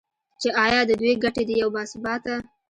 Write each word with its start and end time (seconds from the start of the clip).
چې 0.41 0.49
ایا 0.65 0.81
د 0.85 0.91
دوی 1.01 1.13
ګټې 1.23 1.43
د 1.47 1.51
یو 1.61 1.69
با 1.75 1.83
ثباته 1.91 2.35